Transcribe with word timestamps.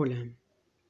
Hola, 0.00 0.32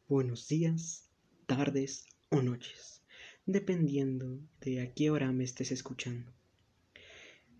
buenos 0.06 0.48
días, 0.48 1.08
tardes 1.46 2.04
o 2.28 2.42
noches, 2.42 3.00
dependiendo 3.46 4.38
de 4.60 4.82
a 4.82 4.92
qué 4.92 5.10
hora 5.10 5.32
me 5.32 5.44
estés 5.44 5.72
escuchando. 5.72 6.30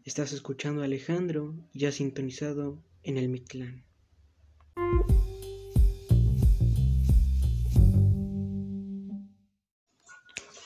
Estás 0.04 0.34
escuchando 0.34 0.82
a 0.82 0.84
Alejandro, 0.84 1.54
ya 1.72 1.90
sintonizado 1.90 2.84
en 3.03 3.16
el 3.16 3.30
Mictlán. 3.30 3.82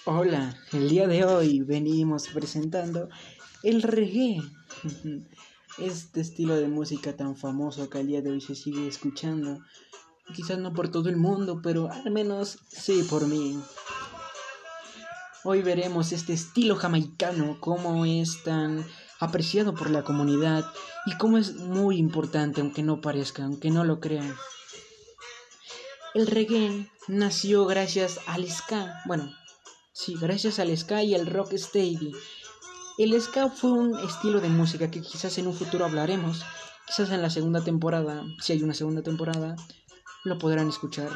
Hola, 0.05 0.59
el 0.73 0.89
día 0.89 1.07
de 1.07 1.25
hoy 1.25 1.61
venimos 1.61 2.27
presentando 2.27 3.09
el 3.63 3.83
reggae, 3.83 4.43
este 5.79 6.23
estilo 6.23 6.57
de 6.57 6.67
música 6.67 7.17
tan 7.17 7.37
famoso 7.37 7.89
que 7.89 7.99
al 7.99 8.09
día 8.09 8.21
de 8.21 8.33
hoy 8.33 8.41
se 8.41 8.57
sigue 8.57 8.89
escuchando 8.89 9.61
Quizás 10.35 10.59
no 10.59 10.73
por 10.73 10.89
todo 10.89 11.09
el 11.09 11.17
mundo, 11.17 11.61
pero 11.63 11.91
al 11.91 12.11
menos 12.11 12.59
sí 12.69 13.03
por 13.09 13.27
mí. 13.27 13.61
Hoy 15.45 15.63
veremos 15.63 16.13
este 16.13 16.33
estilo 16.33 16.77
jamaicano, 16.77 17.59
cómo 17.61 18.05
es 18.07 18.43
tan 18.45 18.87
apreciado 19.19 19.75
por 19.75 19.91
la 19.91 20.05
comunidad 20.05 20.65
y 21.05 21.17
cómo 21.17 21.37
es 21.37 21.57
muy 21.57 21.97
importante, 21.99 22.61
aunque 22.61 22.83
no 22.83 23.01
parezca, 23.01 23.45
aunque 23.45 23.71
no 23.71 23.85
lo 23.85 23.99
crean. 23.99 24.35
El 26.15 26.27
reggae 26.27 26.89
nació 27.09 27.67
gracias 27.67 28.21
al 28.27 28.49
ska, 28.49 29.01
bueno, 29.07 29.33
sí, 29.93 30.15
gracias 30.21 30.59
al 30.59 30.77
ska 30.77 31.03
y 31.03 31.15
al 31.15 31.27
rock 31.27 31.55
steady. 31.55 32.13
El 32.99 33.21
ska 33.21 33.49
fue 33.49 33.73
un 33.73 33.99
estilo 33.99 34.41
de 34.41 34.49
música 34.49 34.91
que 34.91 35.01
quizás 35.01 35.39
en 35.39 35.47
un 35.47 35.55
futuro 35.55 35.85
hablaremos, 35.85 36.43
quizás 36.87 37.11
en 37.11 37.23
la 37.23 37.31
segunda 37.31 37.65
temporada, 37.65 38.25
si 38.41 38.53
hay 38.53 38.63
una 38.63 38.75
segunda 38.75 39.03
temporada, 39.03 39.57
lo 40.25 40.39
podrán 40.39 40.69
escuchar. 40.69 41.11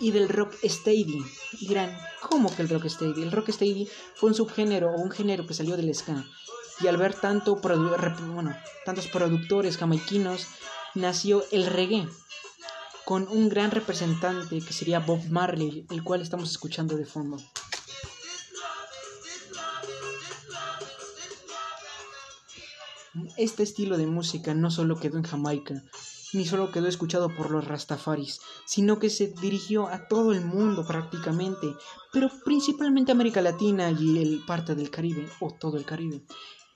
Y 0.00 0.10
del 0.10 0.28
rock 0.28 0.54
steady. 0.64 1.24
Dirán, 1.60 1.96
¿cómo 2.20 2.54
que 2.54 2.62
el 2.62 2.68
rock 2.68 2.86
steady? 2.86 3.22
El 3.22 3.32
rock 3.32 3.50
steady 3.50 3.88
fue 4.14 4.30
un 4.30 4.34
subgénero 4.34 4.90
o 4.90 5.00
un 5.00 5.10
género 5.10 5.46
que 5.46 5.54
salió 5.54 5.76
del 5.76 5.94
ska. 5.94 6.24
Y 6.80 6.88
al 6.88 6.96
ver 6.96 7.14
tanto 7.14 7.56
bueno, 7.56 8.54
tantos 8.84 9.06
productores 9.06 9.78
jamaiquinos, 9.78 10.46
nació 10.94 11.44
el 11.50 11.66
reggae. 11.66 12.08
Con 13.04 13.28
un 13.28 13.48
gran 13.48 13.70
representante 13.70 14.60
que 14.60 14.72
sería 14.72 14.98
Bob 14.98 15.24
Marley, 15.30 15.86
el 15.90 16.02
cual 16.02 16.22
estamos 16.22 16.50
escuchando 16.50 16.96
de 16.96 17.06
fondo. 17.06 17.36
Este 23.36 23.62
estilo 23.62 23.96
de 23.96 24.06
música 24.06 24.52
no 24.54 24.70
solo 24.70 24.98
quedó 24.98 25.16
en 25.16 25.24
Jamaica, 25.24 25.82
ni 26.36 26.44
solo 26.44 26.70
quedó 26.70 26.86
escuchado 26.86 27.34
por 27.34 27.50
los 27.50 27.66
rastafaris, 27.66 28.40
sino 28.66 28.98
que 28.98 29.10
se 29.10 29.28
dirigió 29.28 29.88
a 29.88 30.06
todo 30.06 30.32
el 30.32 30.44
mundo 30.44 30.86
prácticamente, 30.86 31.74
pero 32.12 32.30
principalmente 32.44 33.12
América 33.12 33.40
Latina 33.40 33.90
y 33.90 34.22
el 34.22 34.44
parte 34.46 34.74
del 34.74 34.90
Caribe, 34.90 35.28
o 35.40 35.54
todo 35.58 35.76
el 35.76 35.84
Caribe. 35.84 36.22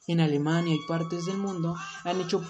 En 0.06 0.20
Alemania 0.20 0.75
y 0.75 0.86
partes 0.89 1.27
del 1.27 1.36
mundo 1.36 1.77
han 2.05 2.20
hecho 2.20 2.42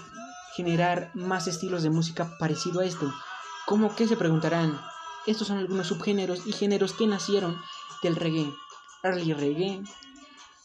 generar 0.55 1.11
más 1.13 1.47
estilos 1.47 1.83
de 1.83 1.89
música 1.89 2.37
parecido 2.39 2.79
a 2.79 2.85
esto. 2.85 3.13
¿Cómo 3.67 3.95
que 3.95 4.07
se 4.07 4.17
preguntarán? 4.17 4.79
Estos 5.27 5.47
son 5.47 5.59
algunos 5.59 5.87
subgéneros 5.87 6.47
y 6.47 6.53
géneros 6.53 6.93
que 6.93 7.07
nacieron 7.07 7.57
del 8.01 8.15
reggae. 8.15 8.51
Early 9.03 9.33
reggae, 9.33 9.83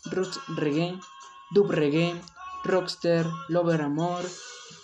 roots 0.04 0.40
reggae, 0.48 0.98
dub 1.50 1.70
reggae, 1.70 2.20
rockster, 2.64 3.26
lover 3.48 3.82
amor, 3.82 4.24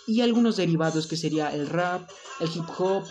y 0.07 0.21
algunos 0.21 0.57
derivados 0.57 1.07
que 1.07 1.17
sería 1.17 1.53
el 1.53 1.67
rap, 1.67 2.09
el 2.39 2.49
hip 2.53 2.65
hop, 2.77 3.03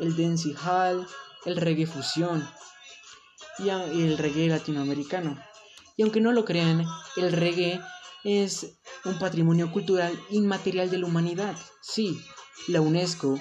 el 0.00 0.16
dancehall, 0.16 1.06
el 1.44 1.56
reggae 1.56 1.86
fusión 1.86 2.48
y 3.58 3.68
el 3.68 4.18
reggae 4.18 4.48
latinoamericano. 4.48 5.38
Y 5.96 6.02
aunque 6.02 6.20
no 6.20 6.32
lo 6.32 6.44
crean, 6.44 6.84
el 7.16 7.32
reggae 7.32 7.80
es 8.24 8.78
un 9.04 9.18
patrimonio 9.18 9.70
cultural 9.70 10.18
inmaterial 10.30 10.90
de 10.90 10.98
la 10.98 11.06
humanidad. 11.06 11.56
Sí, 11.80 12.20
la 12.68 12.80
UNESCO 12.80 13.38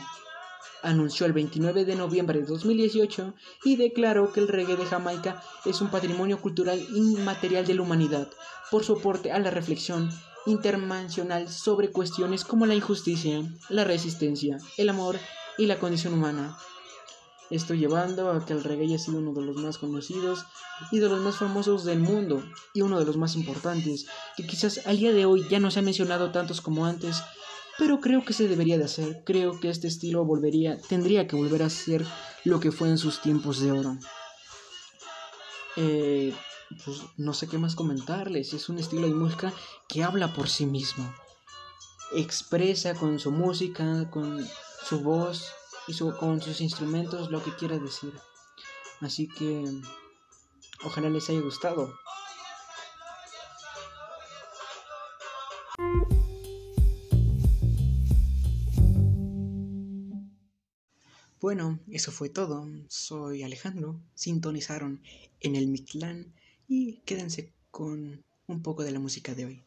anunció 0.83 1.25
el 1.25 1.33
29 1.33 1.85
de 1.85 1.95
noviembre 1.95 2.39
de 2.39 2.45
2018 2.45 3.35
y 3.63 3.75
declaró 3.75 4.33
que 4.33 4.39
el 4.39 4.47
reggae 4.47 4.75
de 4.75 4.85
Jamaica 4.85 5.41
es 5.65 5.79
un 5.81 5.91
patrimonio 5.91 6.41
cultural 6.41 6.79
inmaterial 6.93 7.65
de 7.65 7.75
la 7.75 7.83
humanidad 7.83 8.27
por 8.71 8.83
su 8.83 8.93
aporte 8.93 9.31
a 9.31 9.39
la 9.39 9.51
reflexión 9.51 10.09
internacional 10.45 11.49
sobre 11.49 11.91
cuestiones 11.91 12.43
como 12.43 12.65
la 12.65 12.75
injusticia, 12.75 13.43
la 13.69 13.83
resistencia, 13.83 14.57
el 14.77 14.89
amor 14.89 15.19
y 15.57 15.65
la 15.65 15.79
condición 15.79 16.13
humana. 16.13 16.57
Esto 17.49 17.73
llevando 17.73 18.31
a 18.31 18.45
que 18.45 18.53
el 18.53 18.63
reggae 18.63 18.85
haya 18.85 18.97
sido 18.97 19.19
uno 19.19 19.33
de 19.33 19.41
los 19.41 19.57
más 19.57 19.77
conocidos 19.77 20.45
y 20.89 20.99
de 20.99 21.09
los 21.09 21.19
más 21.19 21.35
famosos 21.35 21.83
del 21.83 21.99
mundo 21.99 22.41
y 22.73 22.81
uno 22.81 22.97
de 22.97 23.05
los 23.05 23.17
más 23.17 23.35
importantes, 23.35 24.05
que 24.37 24.47
quizás 24.47 24.87
al 24.87 24.97
día 24.97 25.11
de 25.11 25.25
hoy 25.25 25.45
ya 25.49 25.59
no 25.59 25.69
se 25.69 25.79
ha 25.79 25.83
mencionado 25.83 26.31
tantos 26.31 26.61
como 26.61 26.85
antes, 26.85 27.21
pero 27.77 27.99
creo 27.99 28.23
que 28.23 28.33
se 28.33 28.47
debería 28.47 28.77
de 28.77 28.85
hacer. 28.85 29.23
Creo 29.25 29.59
que 29.59 29.69
este 29.69 29.87
estilo 29.87 30.23
volvería, 30.23 30.77
tendría 30.87 31.27
que 31.27 31.35
volver 31.35 31.63
a 31.63 31.69
ser 31.69 32.05
lo 32.45 32.61
que 32.61 32.71
fue 32.71 32.87
en 32.87 32.97
sus 32.97 33.21
tiempos 33.21 33.59
de 33.59 33.71
oro. 33.71 33.97
Eh, 35.75 36.33
pues 36.85 37.01
no 37.17 37.33
sé 37.33 37.47
qué 37.47 37.57
más 37.57 37.75
comentarles. 37.75 38.53
Es 38.53 38.69
un 38.69 38.79
estilo 38.79 39.07
de 39.07 39.13
música 39.13 39.53
que 39.87 40.03
habla 40.03 40.33
por 40.33 40.49
sí 40.49 40.65
mismo. 40.65 41.13
Expresa 42.15 42.93
con 42.95 43.19
su 43.19 43.31
música, 43.31 44.09
con 44.09 44.45
su 44.83 45.01
voz 45.01 45.51
y 45.87 45.97
con 45.97 46.41
sus 46.41 46.61
instrumentos 46.61 47.31
lo 47.31 47.43
que 47.43 47.55
quiera 47.55 47.77
decir. 47.77 48.13
Así 48.99 49.27
que 49.27 49.63
ojalá 50.83 51.09
les 51.09 51.29
haya 51.29 51.41
gustado. 51.41 51.93
Bueno, 61.39 61.79
eso 61.89 62.11
fue 62.11 62.29
todo. 62.29 62.67
Soy 62.87 63.41
Alejandro. 63.41 63.99
Sintonizaron 64.13 65.01
en 65.39 65.55
el 65.55 65.67
Mictlán 65.67 66.35
y 66.71 67.01
quédense 67.03 67.51
con 67.69 68.23
un 68.47 68.61
poco 68.61 68.83
de 68.85 68.91
la 68.91 68.99
música 68.99 69.35
de 69.35 69.45
hoy. 69.45 69.63